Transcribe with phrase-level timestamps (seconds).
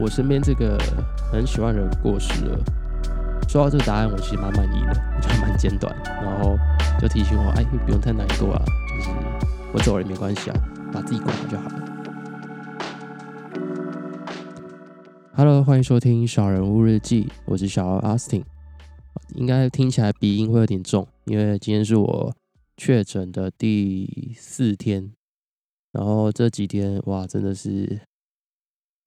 [0.00, 0.78] 我身边这个
[1.30, 2.58] 很喜欢的人过世了。
[3.48, 6.56] 说到这个答案，我其实蛮满意的，我觉得蛮简短，然后
[7.00, 8.64] 就提醒我，哎，不用太难过啊，
[8.96, 9.10] 就是
[9.72, 10.56] 我走了也没关系啊，
[10.92, 11.80] 把自己过好就好了。
[15.36, 18.42] Hello，欢迎收听《小人物日记》，我是小奥 Austin。
[19.34, 22.34] 应该听起来鼻音会有点重，因为今天是我
[22.76, 25.12] 确诊的第四天，
[25.92, 28.00] 然后这几天哇，真的是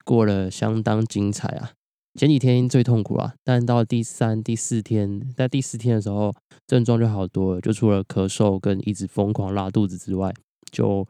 [0.07, 1.73] 过了相当精彩啊！
[2.17, 6.33] 前几天最痛苦啊，但到第三、第四天，在第四天的时候，
[6.65, 10.33] 症状就好多了，就除了咳嗽跟一直疯狂拉肚子之外，
[10.71, 11.05] 就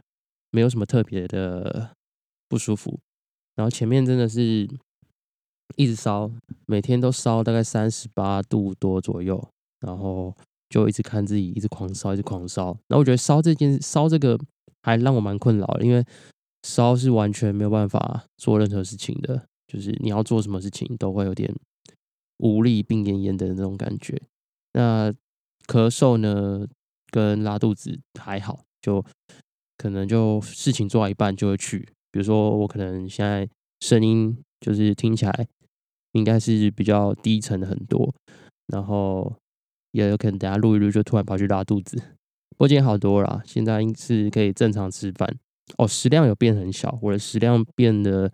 [0.49, 1.91] 没有什么特别的
[2.49, 2.97] 不舒服。
[3.55, 4.67] 然后前面真的是
[5.75, 6.31] 一直烧，
[6.65, 9.47] 每天都烧大概三十八度多左右，
[9.81, 10.35] 然后
[10.69, 12.75] 就一直看自己一直狂烧，一直狂烧。
[12.87, 14.37] 那我觉得烧这件烧这个
[14.81, 16.03] 还让我蛮困扰的，因为
[16.63, 19.47] 烧是完全没有办法做任何事情的。
[19.67, 21.53] 就是你要做什么事情都会有点
[22.37, 24.17] 无力、病恹恹的那种感觉。
[24.71, 25.11] 那
[25.67, 26.65] 咳嗽呢，
[27.11, 29.03] 跟拉肚子还好，就
[29.77, 31.79] 可能就事情做到一半就会去。
[32.11, 33.49] 比如说我可能现在
[33.81, 35.47] 声音就是听起来
[36.13, 38.15] 应该是比较低沉的很多，
[38.67, 39.35] 然后
[39.91, 42.01] 也有可能等下录一录就突然跑去拉肚子。
[42.59, 45.37] 我今天好多了，现在是可以正常吃饭
[45.77, 48.31] 哦，食量有变很小，我的食量变得。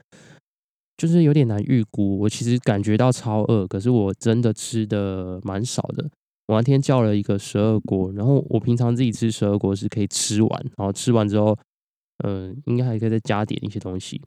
[0.96, 6.08] 就是有点难预估，我其实感觉到超饿，可是我真的吃的蛮少的。
[6.46, 11.58] 我那天叫了一个十二锅，然后我平常自己吃十二锅是可以吃完，然后吃完之后，
[12.24, 14.22] 嗯，应该还可以再加点一些东西。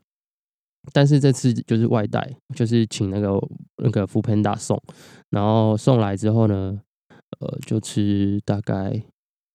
[0.93, 3.41] 但是这次就是外带，就是请那个
[3.77, 4.79] 那个福 panda 送，
[5.31, 6.79] 然后送来之后呢，
[7.39, 9.01] 呃，就吃大概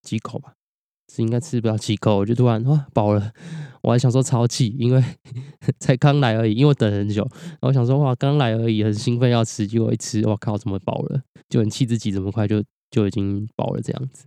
[0.02, 0.54] 几口吧。
[1.14, 3.34] 是应该吃不到几口，我就突然哇饱了，
[3.82, 5.04] 我还想说超气，因为
[5.78, 7.28] 才刚来而已，因为等很久，
[7.62, 14.26] 我想说哇刚来而已，很兴奋要吃，结果一吃，我靠怎么饱了，就很气自己这么快就就已经饱了这样子。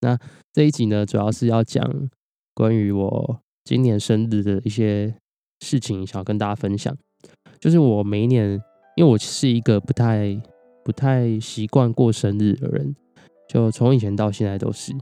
[0.00, 0.18] 那
[0.54, 1.84] 这一集呢，主要是要讲
[2.54, 5.14] 关于我今年生日的一些
[5.60, 6.96] 事情，想要跟大家分享。
[7.60, 8.60] 就是我每一年，
[8.96, 10.40] 因为我是一个不太
[10.82, 12.96] 不太习惯过生日的人，
[13.48, 14.92] 就从以前到现在都是。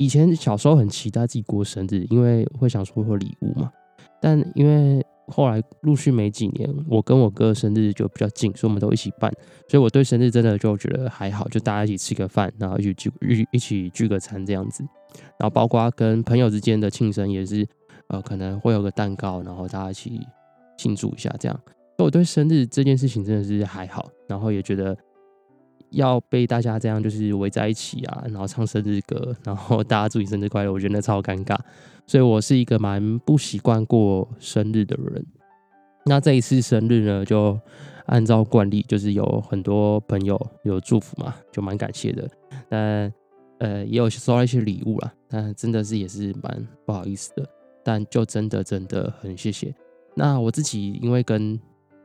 [0.00, 3.70] 以前小时候很期待自己过生日，因为会想说会礼物嘛。
[4.18, 9.30] 但因为后来陆续没几年，我跟我哥生日就比较近，所以我们都一起办。
[9.68, 14.82] 所以我对生日真的就觉得还好，就大家一起吃个饭，然后一起聚一一起聚个餐这样子。
[15.38, 17.68] 然后包括跟朋友之间的庆生也是，
[18.06, 20.18] 呃，可能会有个蛋糕，然后大家一起
[20.78, 21.54] 庆祝一下这样。
[21.98, 24.96] 所以我对生日这件事情真的是还好，然后也觉得。
[25.90, 31.56] 要被大家这样就是围在一起啊，然后唱生日歌， 然后大家祝你生日快乐，我觉得超尴尬，
[32.06, 35.24] 所以我是一个蛮不习惯过生日的人。
[36.06, 37.58] 那这一次生日呢，就
[38.06, 42.28] 按照惯例，就是有很多朋友有祝福嘛，就蛮感谢的。
[42.68, 43.12] 但
[43.58, 47.46] 呃，也有收到一些礼物啦，但真的是也是蛮不好意思的。
[47.84, 49.74] 但就真的真的很谢谢。
[50.14, 51.60] 那我自己因为跟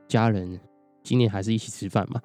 [0.07, 0.59] 家人
[1.03, 2.21] 今年还是一起吃饭嘛。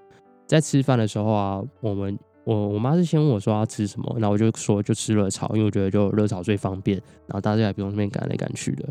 [0.51, 8.85] 在吃饭的时候啊，我们我我妈是先问我说要吃什么，那我就说就吃热炒，因为我觉得就热炒最方便，然后大家也不用那边赶来赶去的。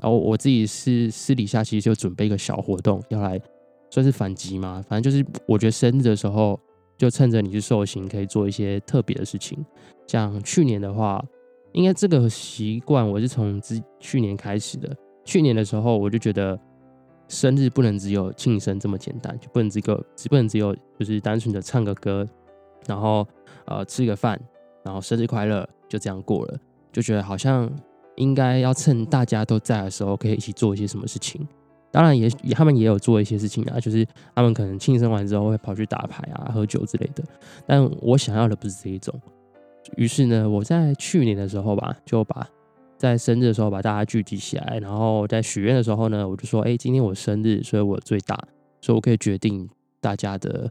[0.00, 3.40] 然后我自己是私底下其实就准备一个小活动，要来
[3.90, 4.80] 算是反击嘛。
[4.88, 6.56] 反正就是我觉得生日的时候，
[6.96, 9.58] 就趁着你是寿星，可以做一些特别的事情。
[10.06, 11.20] 像去年的话，
[11.72, 14.96] 应该这个习惯我是从之去年开始的。
[15.24, 16.56] 去年的时候，我就觉得。
[17.30, 22.26] 生日不能只有庆生这么简单，就不能只个只不能只有就是单纯的唱个歌，
[22.88, 23.26] 然后
[23.66, 24.38] 呃吃个饭，
[24.84, 26.58] 然后生日快乐就这样过了，
[26.92, 27.70] 就觉得好像
[28.16, 31.46] 应该要趁大家都在的时候，可以一起做一些什么事情。
[31.92, 34.04] 当然也他们也有做一些事情啊，就是
[34.34, 37.22] 他们可能庆生完之后会跑去打牌啊、喝酒之类的。
[37.64, 39.14] 但我想要的不是这一种，
[39.96, 42.44] 于是呢，我在去年的时候吧，就把。
[43.00, 48.38] 在生日的时候把大家聚集起来，然后在许愿的时候呢，我就说：“哎，今天我生日，所以我最大，
[48.82, 49.66] 所以我可以决定
[50.02, 50.70] 大家的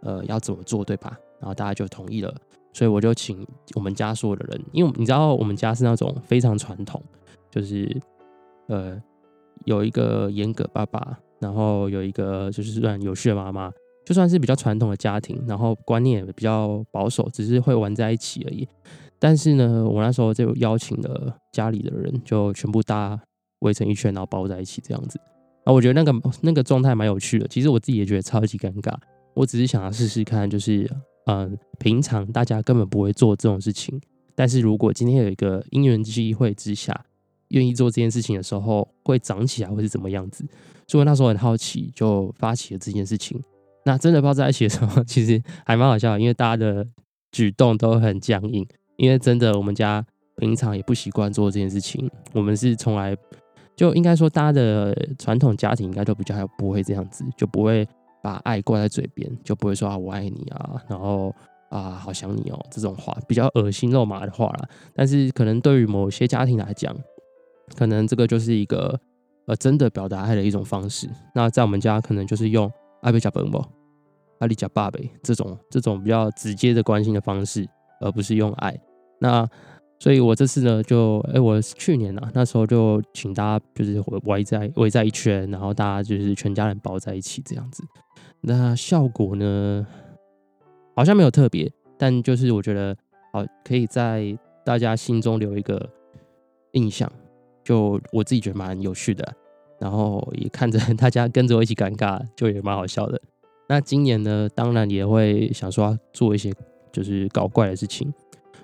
[0.00, 2.34] 呃要怎么做，对吧？”然后大家就同意了，
[2.72, 7.00] 所以我就请我们家所有的人，因为你知道我们家是那种非常传统，
[7.48, 7.96] 就是
[8.66, 9.00] 呃
[9.64, 13.72] 有一个严格爸爸，然后有一个就是算有序的妈妈，
[14.04, 18.66] 就算是比较传统的家庭，然后观念也比较保守，只是会玩在一起而已。
[19.22, 23.22] 但是呢，我那时候就邀请了家里的人，就全部大家
[23.60, 25.16] 围成一圈，然后包在一起这样子。
[25.62, 27.46] 啊，我觉得那个那个状态蛮有趣的。
[27.46, 28.92] 其实我自己也觉得超级尴尬。
[29.34, 30.90] 我只是想要试试看，就是
[31.26, 33.96] 嗯，平常大家根本不会做这种事情。
[34.34, 37.06] 但是如果今天有一个因缘机会之下，
[37.50, 40.44] 愿意做这件事情的时候会长起来会是怎么样子。
[40.88, 43.40] 所以那时候很好奇，就发起了这件事情。
[43.84, 46.84] 那真的抱在一起的时候， 其实还蛮好笑，因为大家的
[47.30, 48.66] 举动都很僵硬。
[49.02, 50.00] 因为真的，我们家
[50.36, 52.08] 平常也不习惯做这件事情。
[52.32, 53.16] 我们是从来
[53.74, 57.84] 就应该说，大家的传统家庭应该都比较不会这样子，就不会
[58.22, 61.34] 把爱挂在嘴边，就不会说啊我爱你啊，然后
[61.68, 64.68] 啊好想你哦这种话，比较恶心肉麻的话啦。
[64.94, 66.96] 但是可能对于某些家庭来讲，
[67.74, 68.96] 可能这个就是一个
[69.48, 71.10] 呃真的表达爱的一种方式。
[71.34, 72.70] 那在我们家，可能就是用
[73.00, 73.68] 爱贝加本宝、
[74.38, 77.66] 阿里加爸贝这种这种比较直接的关心的方式。
[78.04, 78.76] 而不是用爱，
[79.22, 79.48] 那
[80.00, 87.84] 所以，我这次呢，就哎，我去年啊，那时候就请大家就是围在围在一圈，然后大家就是全家人抱在一起这样子。
[88.40, 89.86] 那效果呢，
[90.96, 92.96] 好像没有特别，但就是我觉得，
[93.32, 95.88] 好可以在大家心中留一个
[96.72, 97.08] 印象，
[97.62, 99.32] 就我自己觉得蛮有趣的，
[99.78, 103.22] 然后也看着 大家跟着我一起尴尬，就也蛮好笑的。
[103.68, 106.52] 那今年呢，当然也会想说做一些。
[106.92, 108.12] 就是搞怪的事情，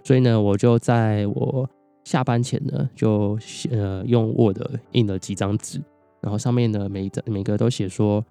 [0.02, 1.68] 所以呢，我就在我
[2.04, 3.38] 下班前呢，就
[3.70, 4.58] 呃用 Word
[4.92, 5.80] 印了几张纸，
[6.20, 8.24] 然后上面呢每张每个都写说，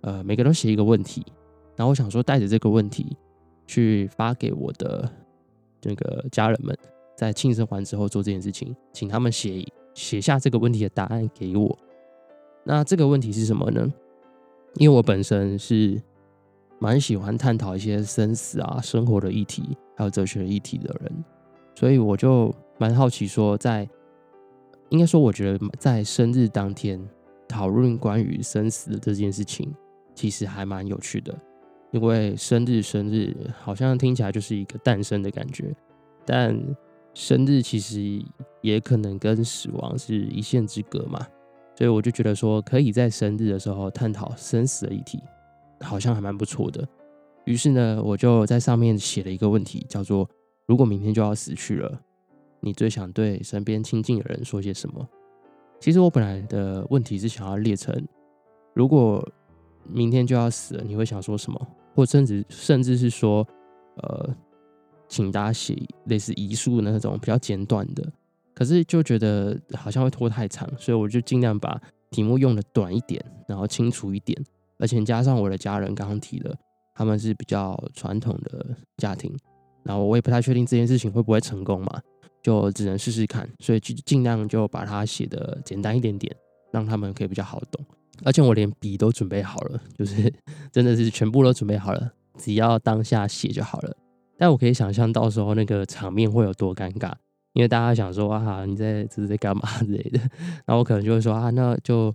[0.00, 1.24] 呃每个都写一个问题，
[1.76, 3.16] 然后我想说带着这个问题
[3.66, 5.10] 去发给我的
[5.80, 6.76] 这个家人们，
[7.16, 11.78] 在庆生完之后做这件事情，请他们写写下这个问题的答案给我。
[12.64, 13.92] 那这个问题是什么呢？
[14.76, 16.00] 因为我本身是。
[16.82, 21.24] 蛮喜欢探讨一些生死啊、生活的议题，还有哲学议题的人，
[21.74, 23.86] 所以我就蛮好奇，说在
[24.88, 26.98] 应该说，我觉得在生日当天
[27.46, 29.70] 讨论关于生死的这件事情，
[30.14, 31.38] 其实还蛮有趣的。
[31.90, 35.70] 因为生日，生日好像听起来就是一个诞生的感觉，
[36.24, 36.58] 但
[37.12, 38.24] 生日其实
[38.62, 41.20] 也可能跟死亡是一线之隔嘛。
[41.76, 45.20] 所以我就觉得说，可以在生日的时候探讨生死的议题。
[45.82, 46.86] 好像还蛮不错的，
[47.44, 50.28] 于是呢，我就在上面写了一个问题，叫做
[50.66, 52.00] “如果明天就要死去了，
[52.60, 55.08] 你最想对身边亲近的人说些什么？”
[55.80, 58.06] 其实我本来的问题是想要列成
[58.74, 59.26] “如果
[59.84, 63.46] 明天就要死了，你会想说什么？”或甚至甚至是说，
[63.96, 64.36] 呃，
[65.08, 68.12] 请大家写类似遗书的那种比较简短的。
[68.54, 74.38] 可是就觉得好像会拖太长，所以我就尽量把题目用的短一点，然后清楚一点。
[74.78, 76.54] 而且加上我的家人刚刚提的，
[77.00, 79.34] 他们是比较传统的家庭，
[79.84, 81.98] 然后我也不太确定这件事情会不会成功嘛，
[82.42, 86.30] 就只能试试看，所以就尽量就把它写的简单一点点，
[86.70, 87.82] 让他们可以比较好懂。
[88.22, 90.30] 而且我连笔都准备好了，就是
[90.70, 93.96] 真的是全部都准备好了，只要当下写就好了。
[94.36, 97.10] 但我可以想象到时候那个场面会有多尴尬，
[97.54, 100.18] 因为大家想说啊，你在这是在干嘛之类的，
[100.66, 102.14] 然后我可能就会说啊，那就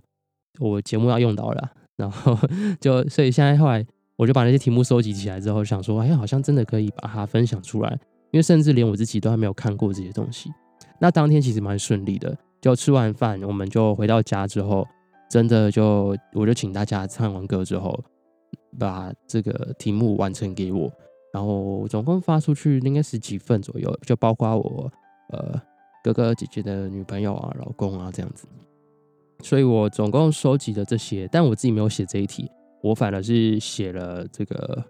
[0.60, 1.72] 我节目要用到了。
[1.96, 2.38] 然后
[2.78, 3.82] 就，所以现在后来
[4.16, 7.90] 我就把那些题目收集起来之后，想说，哎，好像真的可以把它分享出来，
[8.30, 10.50] 因为甚至连我自己都还没有看过这些东西。
[10.98, 14.86] 那当天其实蛮顺利的，就吃完饭，我们就回到家之后，
[15.28, 18.02] 真的就我就请大家唱完歌之后，
[18.78, 20.90] 把这个题目完成给我，
[21.32, 24.90] 然后总共发出去应该十几份左右，就包括我
[25.30, 25.60] 呃
[26.02, 28.46] 哥哥姐姐的女朋友啊、老公啊这样子。
[29.42, 32.50] 所以我总共收集了这些，但我自己没有写这一题，
[32.86, 34.84] 我反而是写了这个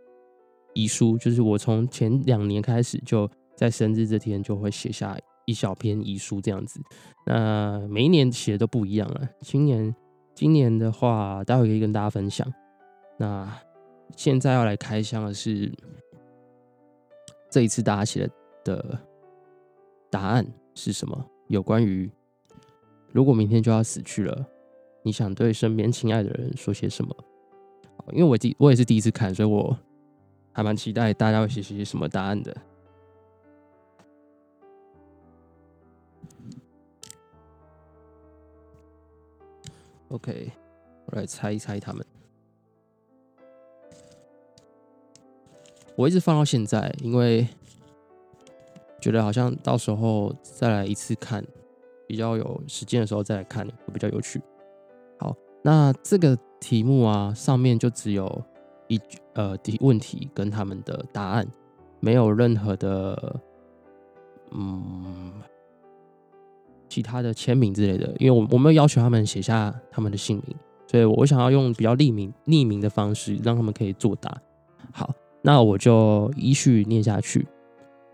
[0.75, 6.79] 遗书，就是我从前两年开始就在生日这天就会写下一小篇遗书这样子。
[7.25, 9.95] 那每一年写的都不一样了，今年
[10.35, 12.47] 今年的话，待会可以跟大家分享。
[13.19, 13.51] 那
[14.15, 15.73] 现在要来开箱的是
[17.51, 18.31] 这一次大家写的
[18.65, 18.99] 的
[20.11, 21.27] 答案是什么？
[21.49, 22.11] 有关于。
[23.13, 24.47] 如果明天就要死去了，
[25.03, 27.17] 你想对身边亲爱的人说些什么？
[28.13, 29.77] 因为我第我也是第一次看，所以我
[30.53, 32.57] 还蛮期待大家会写些什么答案的。
[40.09, 40.53] OK，
[41.07, 42.07] 我来猜一猜他们。
[45.97, 47.47] 我一直放到现在，因为
[49.01, 51.45] 觉得好像到时候再来一次看。
[52.09, 54.41] 比较有时间的时候再来看，会比较有趣。
[55.63, 58.43] 那这个题目啊，上面就只有
[58.89, 59.01] 一
[59.35, 61.47] 呃题问题跟他们的答案，
[62.01, 63.41] 没有任何的
[64.53, 65.33] 嗯
[66.89, 74.41] 其他的签名之类的，因为我我没有要求他们写下他们的姓名，所以我想要用比较匿名匿名的方式，让他们可以作答。
[74.93, 77.47] 好，那我就依序念下去。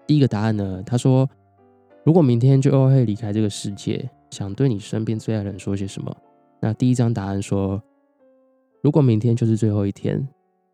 [0.07, 1.29] 第一个答案呢，他说。
[2.05, 6.13] 如果明天就会离开这个世界，想对你身边最爱的人说些什么？
[6.65, 7.83] 那第一张答案说，
[8.83, 10.25] 如果明天就是最后一天，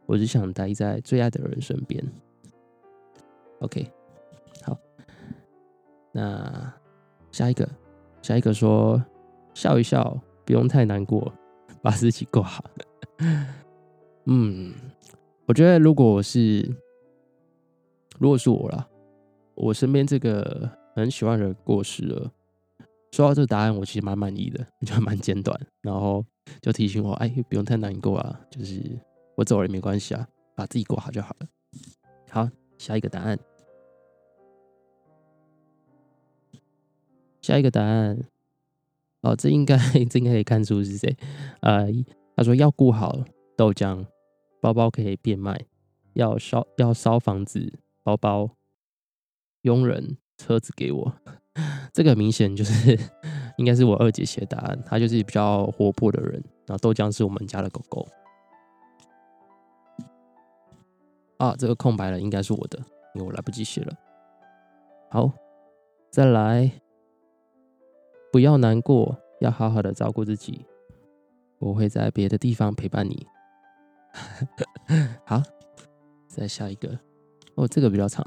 [0.04, 2.04] 我只想待在最爱的人身边。
[3.60, 3.90] OK，
[4.62, 4.76] 好，
[6.12, 6.70] 那
[7.32, 7.66] 下一个，
[8.20, 9.02] 下一个说，
[9.54, 11.32] 笑一笑，不用太难过，
[11.80, 12.62] 把自己过好。
[14.26, 14.74] 嗯，
[15.46, 16.70] 我觉得如果我是，
[18.18, 18.86] 如果是我啦，
[19.54, 22.30] 我身边这个很喜欢的人过世了。
[23.10, 26.24] 说到这个答案，我其实蛮满意的，就蛮简短，然后
[26.60, 28.80] 就提醒我，哎，不用太难过啊，就是
[29.36, 31.46] 我走了也没关系啊，把自己过好就好了。
[32.30, 33.38] 好，下一个答案，
[37.40, 38.18] 下一个答案，
[39.22, 39.76] 哦，这应该
[40.10, 41.16] 这应该可以看出是谁，
[41.60, 41.86] 呃，
[42.36, 43.24] 他说要顾好
[43.56, 44.04] 豆浆，
[44.60, 45.66] 包包可以变卖，
[46.12, 48.50] 要烧要烧房子，包包，
[49.62, 51.14] 佣人，车子给我。
[51.92, 52.98] 这个明显就是
[53.58, 58.06] 应该是我二姐写的答案，她就是比较活泼的人，然后豆浆是我们家的狗狗。
[61.38, 62.78] 啊，这个空白了应该是我的，
[63.14, 63.92] 因为我来不及写了。
[65.08, 65.32] 好，
[66.10, 66.70] 再来，
[68.32, 70.66] 不要难过，要好好的照顾自己，
[71.58, 73.26] 我会在别的地方陪伴你。
[75.24, 75.40] 好，
[76.26, 76.98] 再下一个，
[77.54, 78.24] 哦，这个比较长。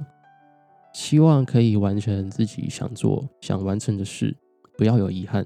[0.94, 4.36] 希望可以完成自己想做、想完成的事，
[4.78, 5.46] 不要有遗憾。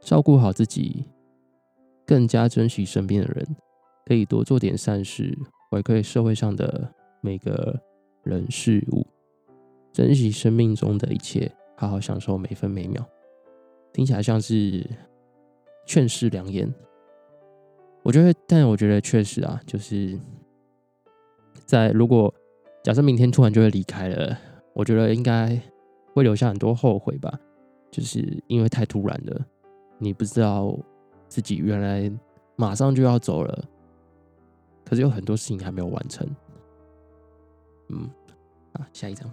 [0.00, 1.04] 照顾好自己，
[2.06, 3.56] 更加珍惜身边的人，
[4.04, 5.38] 可以多做点善事，
[5.70, 7.80] 回馈社会上的每个
[8.24, 9.06] 人事物。
[9.92, 13.02] 珍惜生命中的一切，好好享受每分每秒。
[13.92, 14.84] 听起来像是
[15.86, 16.72] 劝世良言。
[18.02, 20.18] 我觉得，但我觉得确实啊，就是
[21.64, 22.34] 在如果。
[22.82, 24.36] 假设明天突然就会离开了，
[24.74, 25.56] 我觉得应该
[26.12, 27.32] 会留下很多后悔吧，
[27.92, 29.46] 就是因为太突然了，
[29.98, 30.76] 你不知道
[31.28, 32.10] 自己原来
[32.56, 33.64] 马上就要走了，
[34.84, 36.28] 可是有很多事情还没有完成。
[37.88, 38.10] 嗯，
[38.72, 39.30] 啊，下一张，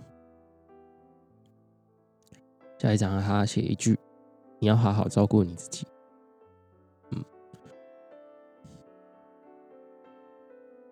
[2.77, 3.97] 下一张他写一句
[4.59, 5.87] ：“你要好好照顾你自己。”
[7.09, 7.25] 嗯，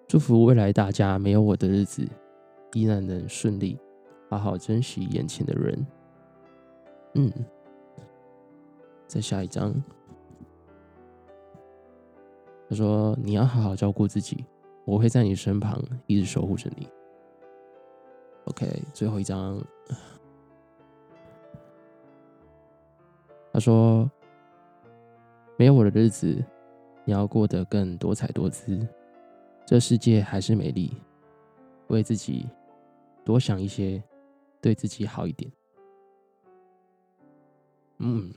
[0.07, 2.07] 祝福未来大家没有我的日子。
[2.73, 3.79] 依然能顺利，
[4.29, 5.87] 好好珍惜眼前的人。
[7.13, 7.31] 嗯，
[9.07, 9.73] 再下一张，
[12.69, 14.45] 他说：“你要好好照顾自己，
[14.85, 16.87] 我会在你身旁一直守护着你。”
[18.45, 19.59] OK，最后一张，
[23.51, 24.09] 他说
[25.57, 26.43] ：“没有我的日子，
[27.05, 28.85] 你要过得更多彩多姿。
[29.65, 30.95] 这世界还是美丽，
[31.87, 32.45] 为自己。”
[33.27, 34.01] 多想一些，
[34.61, 35.51] 对自己好一点。
[37.97, 38.33] 嗯，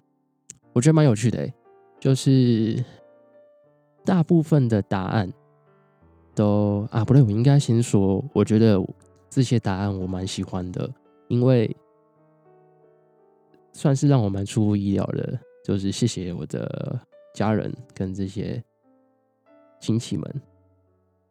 [0.72, 1.48] 我觉得蛮有趣的
[2.00, 2.84] 就是
[4.04, 5.32] 大部分的答案
[6.34, 8.84] 都啊，不对，我应该先说，我觉得
[9.28, 10.92] 这些答案我蛮喜欢的，
[11.28, 11.76] 因为
[13.72, 15.38] 算是让我蛮出乎意料的。
[15.62, 16.98] 就是谢谢我的
[17.32, 18.60] 家人跟这些
[19.78, 20.42] 亲戚们，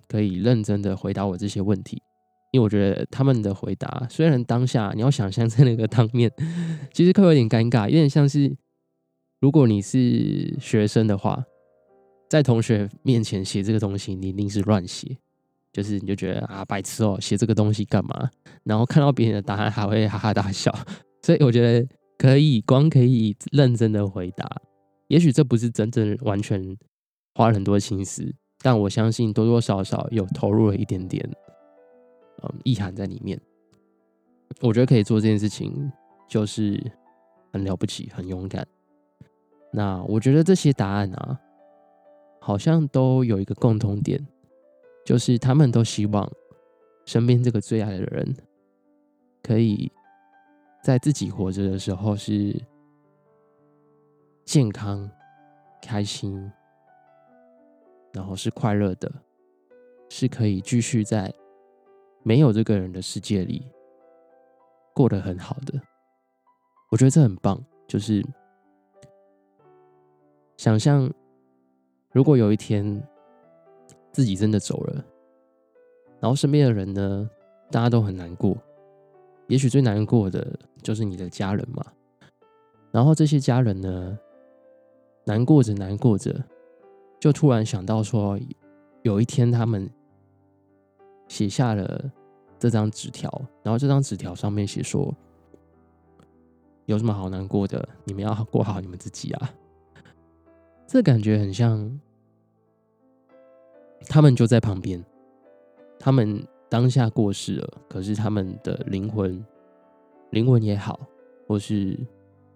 [0.07, 2.01] 可以认真的回答我这些问题。
[2.51, 6.31] 因为我觉得他们的回答，虽然当下你要想象在那个当面，
[6.91, 8.55] 其实会有点尴尬，有点像是
[9.39, 11.43] 如果你是学生的话，
[12.29, 15.17] 在同学面前写这个东西，你一定是乱写，
[15.71, 18.29] 就是你就觉得啊白痴哦，写这个东西干嘛？
[18.63, 20.73] 然后看到别人的答案还会哈哈大笑，
[21.21, 21.87] 所以我觉得
[22.17, 24.49] 可以光可以认真的回答，
[25.07, 26.75] 也许这不是真正完全
[27.35, 31.29] 花了很多心思，但我相信多多少少有投入了一点点。
[32.43, 33.39] 嗯，意涵在里面，
[34.61, 35.91] 我觉得可以做这件事情，
[36.27, 36.81] 就是
[37.51, 38.65] 很了不起，很勇敢。
[39.71, 41.39] 那我觉得这些答案啊，
[42.39, 44.25] 好像都有一个共同点，
[45.05, 46.31] 就是他们都希望
[47.05, 48.35] 身边这个最爱的人，
[49.43, 49.91] 可以
[50.83, 52.55] 在自己活着的时候是
[54.45, 55.09] 健康、
[55.81, 56.51] 开心，
[58.13, 59.11] 然后是快乐的，
[60.09, 61.33] 是可以继续在。
[62.21, 63.65] 没有这个人的世界里，
[64.93, 65.79] 过得很好的，
[66.91, 67.63] 我觉得这很棒。
[67.87, 68.23] 就是
[70.57, 71.11] 想象，
[72.11, 73.01] 如果有一天
[74.11, 75.03] 自己真的走了，
[76.19, 77.29] 然后身边的人呢，
[77.71, 78.55] 大家都很难过。
[79.47, 81.83] 也许最难过的就是你的家人嘛。
[82.91, 84.19] 然后这些家人呢，
[85.23, 86.35] 难过着难过着，
[87.19, 88.37] 就突然想到说，
[89.01, 89.89] 有一天他们。
[91.29, 92.11] 写下了
[92.59, 93.31] 这张纸条，
[93.63, 95.15] 然后这张纸条上面写说
[96.87, 97.87] ：“有什么好难过的？
[98.03, 99.53] 你们要过好你们自己啊。
[100.85, 101.99] 这感觉很像，
[104.07, 105.01] 他们就在旁边，
[105.99, 109.45] 他们当下过世了，可是他们的灵魂，
[110.31, 110.99] 灵魂也好，
[111.47, 111.97] 或是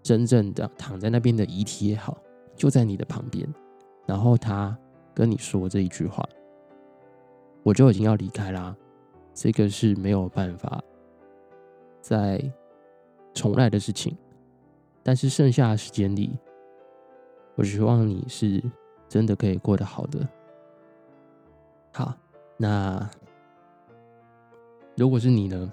[0.01, 2.17] 真正的躺在那边的遗体也好，
[2.55, 3.47] 就在你的旁边，
[4.07, 4.75] 然后他
[5.13, 6.27] 跟你说这一句话，
[7.63, 8.75] 我就已经要离开啦，
[9.33, 10.83] 这个是没有办法
[12.01, 12.43] 再
[13.33, 14.15] 重来的事情，
[15.01, 16.37] 但是剩下的时间里。
[17.55, 18.61] 我希望你是
[19.07, 20.27] 真的可以过得好的。
[21.93, 22.13] 好，
[22.57, 23.09] 那
[24.97, 25.71] 如果是你呢？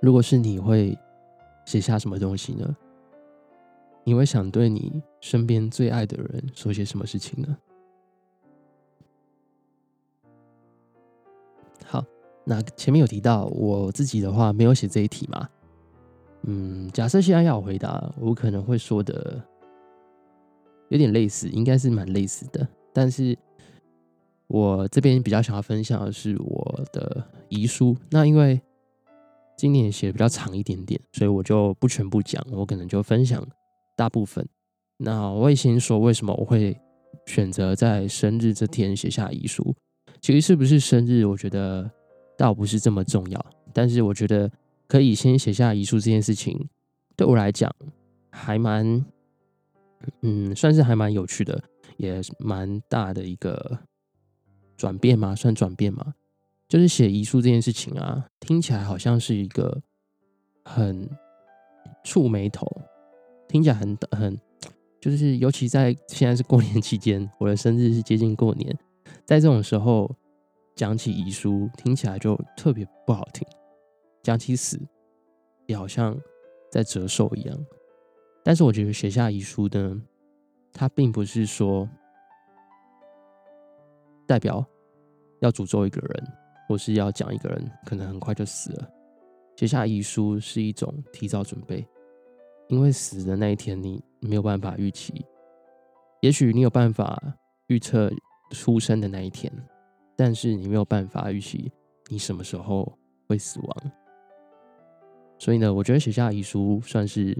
[0.00, 0.98] 如果是你会
[1.64, 2.76] 写下什么东西呢？
[4.04, 7.56] 你会想对你身边最爱的人说些什么事情呢？
[11.84, 12.04] 好，
[12.44, 15.48] 那前面有提到我自己的话没有写这一题嘛？
[16.42, 19.42] 嗯，假设现在要我回答，我可能会说的。
[20.88, 22.68] 有点类似，应该是蛮类似的。
[22.92, 23.34] 但是
[24.46, 27.96] 我这边比较想要分享的是我的遗书。
[28.10, 28.60] 那因为
[29.56, 33.42] 今年写的比较长一点点，所以我就不全部讲，我可能就分享
[33.96, 34.46] 大部分。
[34.98, 36.78] 那我会先说为什么我会
[37.24, 39.74] 选择在生日这天写下遗书。
[40.22, 41.90] 其实是不是生日，我觉得
[42.38, 43.46] 倒不是这么重要。
[43.74, 44.50] 但是我觉得
[44.88, 46.70] 可以先写下遗书这件事情，
[47.14, 47.70] 对我来讲
[48.30, 49.04] 还蛮。
[50.22, 51.62] 嗯，算是还蛮有趣的，
[51.96, 53.78] 也蛮大的一个
[54.76, 56.14] 转变嘛，算转变嘛。
[56.68, 59.80] 就是写遗书这件事情啊，听起来好像是一个
[60.64, 61.08] 很
[62.02, 62.66] 触眉头，
[63.46, 64.36] 听起来很很，
[65.00, 68.76] 就是尤其在现在是过年期间，我的生日是接近过年，
[69.32, 70.14] 在这种时候
[70.74, 73.48] 讲起遗书，听起来就特别不好听。
[74.22, 74.78] 讲起死，
[75.64, 76.14] 也好像
[76.70, 77.58] 在折寿一样。
[78.44, 80.02] 但是我觉得写下遗书呢，
[80.70, 81.88] 它并不是说
[84.26, 84.62] 代表
[85.40, 86.28] 要诅咒一个人，
[86.68, 88.90] 或是要讲一个人可能很快就死了。
[89.56, 91.88] 写下遗书是一种提早准备，
[92.68, 95.24] 因为死的那一天你没有办法预期，
[96.20, 97.18] 也许你有办法
[97.68, 98.12] 预测
[98.52, 99.52] 出生的那一天，
[100.16, 101.72] 但是你没有办法预期
[102.08, 102.90] 你什么时候
[103.26, 103.76] 会死亡。
[105.38, 107.36] 所以呢，我觉得写下遗书算是。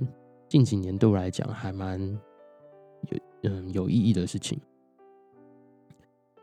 [0.49, 1.99] 近几年对我来讲还蛮
[3.09, 4.61] 有嗯有意义的事情，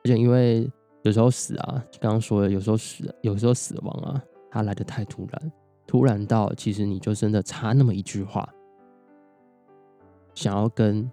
[0.03, 0.67] 而且因为
[1.03, 5.51] 有时候死啊，刚刚说的有时候死，有时候死亡啊，它来的太突然，
[5.85, 8.51] 突然到其实你就真的差那么一句话，
[10.33, 11.07] 想要跟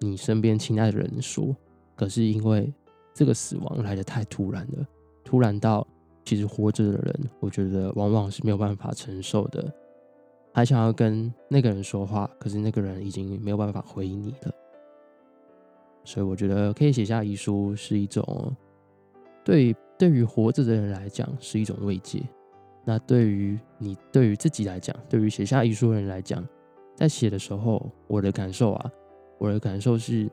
[0.00, 1.54] 你身边亲爱的人说，
[1.94, 2.74] 可是因为
[3.12, 4.86] 这个死亡来的太突然了，
[5.24, 5.86] 突然到
[6.24, 9.72] 其实活着的人，我觉得往往是没有办法承受的。
[10.52, 14.52] 还想要跟那个人说话，可是那个人已经没有办法回应你了。
[16.02, 18.56] 所以我觉得可以写下遗书是一种
[19.44, 22.22] 对对于活着的人来讲是一种慰藉。
[22.84, 26.44] 那对于你对于自己来讲，对于写下遗书的人来讲，
[26.96, 28.90] 在写的时候，我的感受啊，
[29.38, 30.28] 我的感受是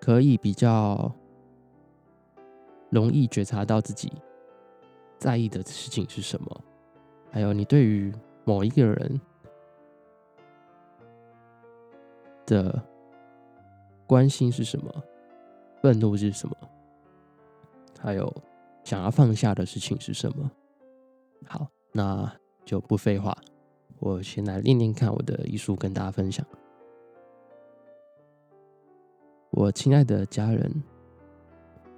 [0.00, 1.12] 可以比较
[2.92, 4.12] 容易觉察到自己
[5.18, 6.60] 在意的事情是什么，
[7.32, 8.14] 还有你对于。
[8.44, 9.20] 某一个人
[12.44, 12.84] 的
[14.04, 14.92] 关心是什么？
[15.80, 16.56] 愤怒是什么？
[18.00, 18.34] 还有
[18.82, 20.50] 想要放下的事情是什么？
[21.46, 22.28] 好，那
[22.64, 23.32] 就不废话，
[24.00, 26.44] 我先来念念看我的遗书，跟大家分享。
[29.52, 30.82] 我亲爱的家人，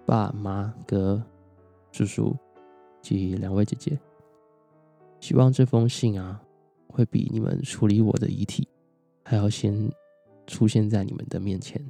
[0.06, 1.22] 爸妈、哥、
[1.92, 2.36] 叔叔
[3.00, 3.98] 及两位姐姐。
[5.20, 6.42] 希望这封信啊，
[6.88, 8.68] 会比你们处理我的遗体
[9.24, 9.90] 还要先
[10.46, 11.82] 出现在你们的面前，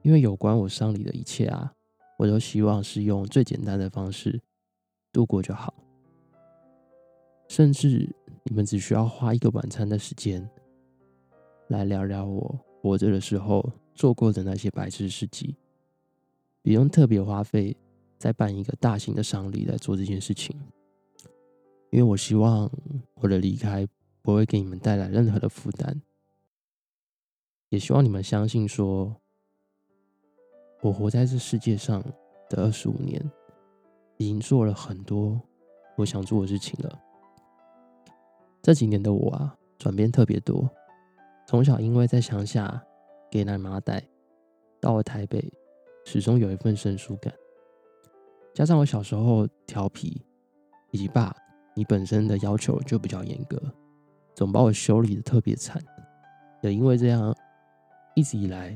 [0.00, 1.72] 因为有关我丧礼的一切啊，
[2.16, 4.40] 我都希望是用最简单的方式
[5.12, 5.74] 度过就好。
[7.48, 8.08] 甚至
[8.44, 10.48] 你们只需要花一个晚餐的时间，
[11.68, 13.62] 来聊聊我活着的时候
[13.94, 15.54] 做过的那些白痴事迹，
[16.66, 17.76] 不用特别花费
[18.18, 20.60] 再办一个大型的丧礼来做这件事情。
[21.90, 22.68] 因为我希望
[23.14, 23.86] 我的离开
[24.20, 26.02] 不会给你们带来任何的负担，
[27.68, 29.14] 也希望你们相信，说
[30.80, 32.02] 我活在这世界上
[32.50, 33.30] 的二十五年，
[34.16, 35.40] 已经做了很多
[35.94, 37.00] 我想做的事情了。
[38.60, 40.68] 这几年的我啊，转变特别多。
[41.46, 42.84] 从小因为在乡下
[43.30, 44.02] 给奶妈带，
[44.80, 45.48] 到了台北，
[46.06, 47.34] 始终有一份生疏感。
[48.54, 50.22] 加上我小时候调皮，
[50.92, 51.36] 以及爸。
[51.78, 53.60] 你本身的要求就比较严格，
[54.34, 55.78] 总把我修理的特别惨，
[56.62, 57.36] 也因为这样，
[58.14, 58.74] 一直以来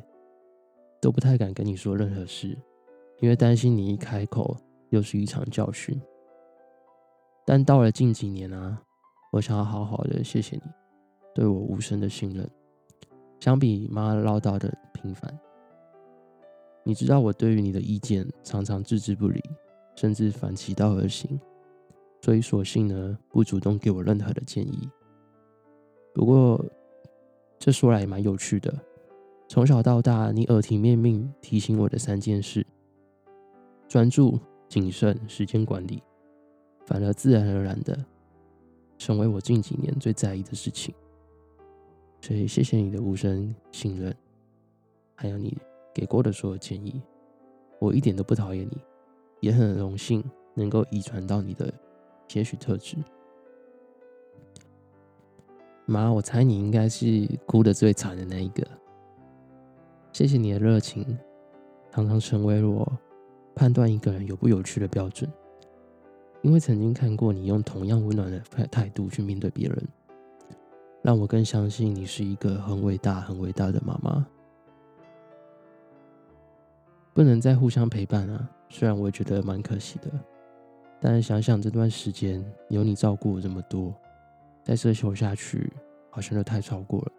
[1.01, 2.49] 都不太敢跟你说任何事，
[3.21, 4.55] 因为担心你一开口
[4.90, 5.99] 又是一场教训。
[7.47, 8.83] 但到了近几年啊，
[9.33, 10.62] 我想要好好的谢谢你
[11.35, 12.47] 对我无声的信任。
[13.40, 15.40] 相比妈唠叨的频繁，
[16.83, 19.43] 你知道我对于你的意见常常置之不理，
[19.95, 21.38] 甚至反其道而行，
[22.23, 24.88] 所以索性呢不主动给我任何的建议。
[26.12, 26.64] 不过
[27.59, 28.75] 这说来也蛮有趣的，
[29.47, 32.66] 从小到大你耳提面命提醒我的三件事：
[33.87, 34.38] 专注、
[34.69, 36.03] 谨慎、时间管理，
[36.87, 37.97] 反而自然而然的
[38.97, 40.95] 成为我近几年最在意的事情。
[42.23, 44.14] 所以，谢谢你的无声信任，
[45.14, 45.57] 还有你
[45.92, 47.03] 给过的所有建议。
[47.79, 48.79] 我一点都不讨厌你，
[49.40, 50.22] 也很荣幸
[50.55, 51.72] 能够遗传到你的
[52.29, 52.96] 些许特质。
[55.87, 58.66] 妈，我猜你应该是哭的最惨的那一个。
[60.12, 61.18] 谢谢你的热情，
[61.90, 62.87] 常常成为我
[63.55, 65.31] 判断一个人有不有趣的标准。
[66.42, 69.88] 因为曾经看过你用同样温暖的态态度去面对别人。
[71.03, 74.26] 让我更相信你是一个很伟大、很伟大的妈妈。
[77.12, 78.51] 不能再互相陪伴啊！
[78.68, 80.11] 虽然我也觉得蛮可惜的，
[81.01, 83.94] 但想想这段时间有你照顾我这么多，
[84.62, 85.73] 再奢求下去
[86.09, 87.12] 好像就太超过了。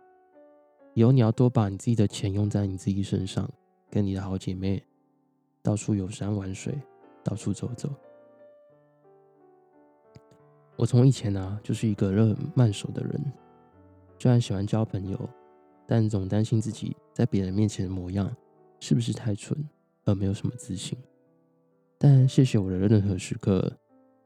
[0.93, 3.49] 以后你要多把你自己的钱用在你自己身上，
[3.89, 4.81] 跟你的好姐妹
[5.61, 6.73] 到处游山玩水，
[7.23, 7.89] 到处走走。
[10.77, 13.21] 我从以前呢就是一个热慢手的人。
[14.17, 15.29] 虽然喜欢交朋友，
[15.85, 18.31] 但总担心自己在别人面前的模样
[18.79, 19.57] 是不是太蠢，
[20.05, 20.97] 而没有什么自信。
[21.97, 23.71] 但谢谢我的任何时刻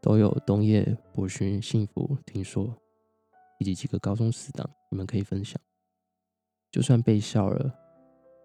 [0.02, 2.76] 都有冬夜博勋幸福听说，
[3.60, 5.60] 以及几个高中死党，你们可以分享。
[6.72, 7.74] 就算被笑了，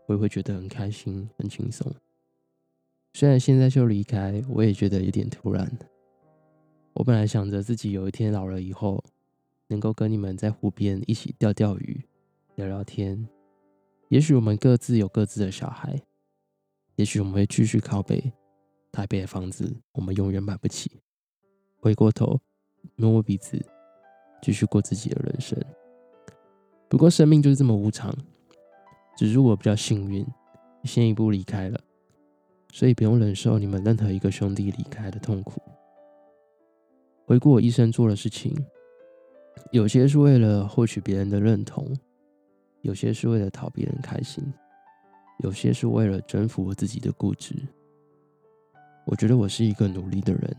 [0.06, 1.92] 我也会觉得很开心、很轻松。
[3.14, 5.70] 虽然现在就离开，我也觉得有点突然。
[6.94, 9.04] 我本来想着自己有一天老了以后。
[9.70, 12.04] 能够跟你们在湖边一起钓钓鱼、
[12.56, 13.28] 聊聊天，
[14.08, 15.96] 也许我们各自有各自的小孩，
[17.00, 18.30] 也许我们会继续靠北，
[18.92, 21.00] 台北的房子我们永远买不起。
[21.78, 22.38] 回过头
[22.94, 23.58] 摸摸鼻子，
[24.42, 25.58] 继续过自己的人生。
[26.90, 28.14] 不过生命就是这么无常，
[29.16, 30.26] 只是我比较幸运，
[30.84, 31.80] 先一步离开了，
[32.70, 35.58] 所以不用忍受你们任何一个兄弟离开的痛苦。
[37.24, 38.54] 回顾我一生做的事情。
[39.72, 41.96] 有些是为了获取别人的认同，
[42.82, 44.44] 有些是为了讨别人开心，
[45.42, 47.54] 有些是为了征服我自己的固执。
[49.06, 50.56] 我觉得我是一个努力的人，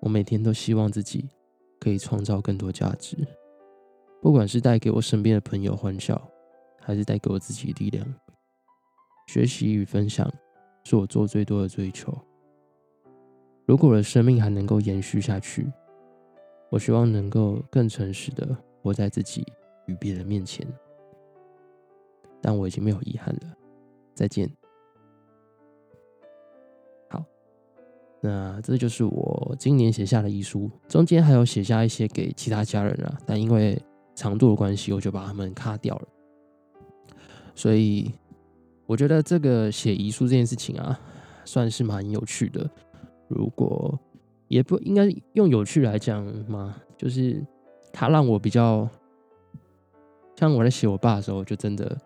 [0.00, 1.28] 我每天都希望自己
[1.78, 3.16] 可以创造更多价值，
[4.20, 6.20] 不管是带给我身边的朋友欢笑，
[6.80, 8.06] 还是带给我自己力量。
[9.26, 10.30] 学习与分享
[10.84, 12.16] 是我做最多的追求。
[13.66, 15.66] 如果我的生命还能够延续下去。
[16.72, 19.44] 我希望能够更诚实的活在自己
[19.86, 20.64] 与别人面前，
[22.40, 23.40] 但我已经没有遗憾了。
[24.20, 24.46] 再见。
[27.08, 27.24] 好，
[28.20, 33.80] 那这就是我今年写下的遗书，中间还有写下一些给其他家人啊，但因为
[34.14, 36.08] 长度的关系，我就把他们卡掉了。
[37.54, 38.12] 所以
[38.84, 41.00] 我觉得这个写遗书这件事情啊，
[41.46, 42.68] 算是蛮有趣的。
[43.26, 43.98] 如果
[44.48, 47.42] 也不应该用有趣来讲嘛，就是
[47.90, 48.86] 它让我比较
[50.36, 51.96] 像我在写我爸的时候，就真的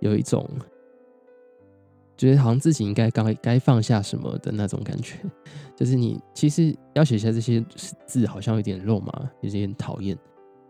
[0.00, 0.48] 有一种
[2.16, 5.16] 觉得好像自己应该该该放下什么的那种感觉。
[5.76, 7.64] 就是你其实要写下这些
[8.06, 10.16] 字，好像有点肉麻，有点讨厌，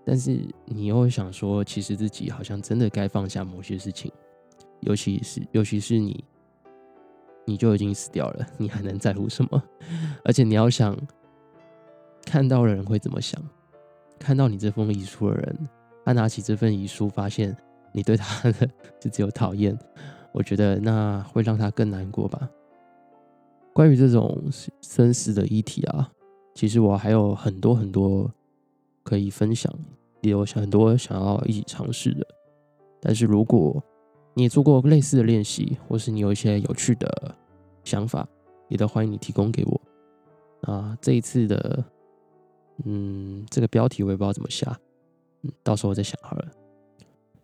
[0.05, 4.11] 但是你又想说，其实自己好像真的该放下某些事情，
[4.81, 6.25] 尤其是尤其是你。
[7.45, 9.61] 你就已经死掉了，你还能在乎什么？
[10.25, 10.97] 而且你要想，
[12.25, 13.43] 看到的人会怎么想？
[14.17, 15.69] 看到你这封遗书的人，
[16.05, 17.55] 他拿起这份遗书，发现
[17.91, 19.77] 你对他的 就只有讨厌，
[20.33, 22.49] 我觉得那会让他更难过吧。
[23.73, 24.43] 关于这种
[24.83, 26.11] 生死的议题啊，
[26.55, 28.31] 其实我还有很多很多
[29.03, 29.73] 可以分享，
[30.21, 32.27] 也有很多想要一起尝试的。
[33.01, 33.83] 但是如果
[34.35, 37.35] 你也做过类似的练习，或是你有一些有趣的
[37.85, 38.27] 想法，
[38.69, 39.81] 也都欢迎你提供给我。
[40.63, 41.85] 啊，这一次的，
[42.85, 44.79] 嗯，这个标题我也不知道怎么下，
[45.43, 46.47] 嗯，到时候再想好了。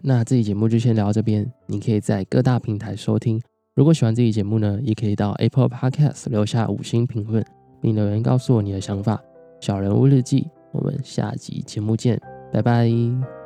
[0.00, 3.40] 那这期节目就先聊到这边，你可以在各大平台收听。
[3.74, 7.44] 如果喜欢这期节目呢，也可以到 Apple Podcast 留下五星评论，
[7.80, 9.20] 并留言告诉我你的想法。
[9.60, 12.20] 小人物日记，我们下集节目见，
[12.52, 13.37] 拜拜。